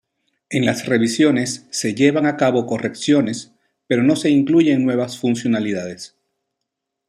En 0.49 0.65
las 0.65 0.87
revisiones 0.87 1.67
se 1.69 1.93
llevan 1.93 2.25
a 2.25 2.35
cabo 2.35 2.65
correcciones, 2.65 3.53
pero 3.85 4.01
no 4.01 4.15
se 4.15 4.31
incluyen 4.31 4.83
nuevas 4.83 5.19
funcionalidades. 5.19 6.15